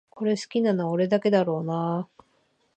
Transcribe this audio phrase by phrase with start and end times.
[0.09, 2.23] これ好きなの俺だけだろうなあ